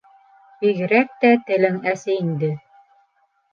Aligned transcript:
—Бигерәк 0.63 1.11
тә 1.25 1.31
телең 1.51 1.79
әсе 1.93 2.19
инде. 2.25 2.53